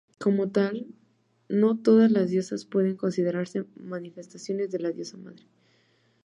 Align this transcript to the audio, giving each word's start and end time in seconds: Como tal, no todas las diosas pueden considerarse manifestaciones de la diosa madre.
Como 0.17 0.49
tal, 0.49 0.87
no 1.47 1.77
todas 1.77 2.11
las 2.11 2.31
diosas 2.31 2.65
pueden 2.65 2.95
considerarse 2.97 3.65
manifestaciones 3.75 4.71
de 4.71 4.79
la 4.79 4.91
diosa 4.91 5.15
madre. 5.17 5.45